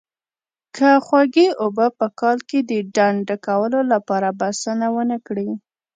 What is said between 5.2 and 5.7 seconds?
کړي.